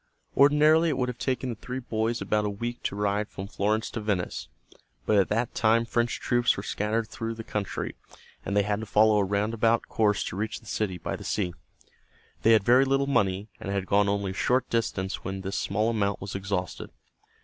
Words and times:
Ordinarily 0.35 0.89
it 0.89 0.97
would 0.97 1.09
have 1.09 1.19
taken 1.19 1.49
the 1.49 1.55
three 1.55 1.77
boys 1.77 2.21
about 2.23 2.43
a 2.43 2.49
week 2.49 2.81
to 2.85 2.95
ride 2.95 3.29
from 3.29 3.45
Florence 3.45 3.91
to 3.91 4.01
Venice, 4.01 4.47
but 5.05 5.15
at 5.19 5.29
that 5.29 5.53
time 5.53 5.85
French 5.85 6.19
troops 6.19 6.57
were 6.57 6.63
scattered 6.63 7.07
through 7.07 7.35
the 7.35 7.43
country, 7.43 7.93
and 8.43 8.57
they 8.57 8.63
had 8.63 8.79
to 8.79 8.87
follow 8.87 9.19
a 9.19 9.23
roundabout 9.23 9.87
course 9.89 10.23
to 10.23 10.35
reach 10.35 10.59
the 10.59 10.65
city 10.65 10.97
by 10.97 11.15
the 11.15 11.23
sea. 11.23 11.53
They 12.41 12.53
had 12.53 12.63
very 12.63 12.83
little 12.83 13.05
money, 13.05 13.49
and 13.59 13.71
had 13.71 13.85
gone 13.85 14.09
only 14.09 14.31
a 14.31 14.33
short 14.33 14.67
distance 14.71 15.23
when 15.23 15.41
this 15.41 15.59
small 15.59 15.91
amount 15.91 16.19
was 16.19 16.33
exhausted. 16.33 16.89